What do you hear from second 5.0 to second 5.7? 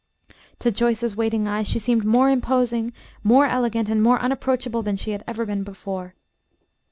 had ever been